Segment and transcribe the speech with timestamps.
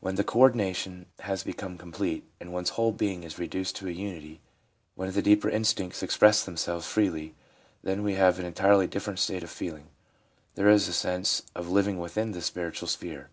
[0.00, 3.86] When the co ordination has become com plete, and one's whole being is reduced to
[3.86, 4.40] a unity,
[4.96, 7.36] when the deeper instincts express themselves freely,
[7.80, 9.90] then we have an entirely different state of feeling;
[10.56, 13.30] there is a sense of living within the spiritual sphere.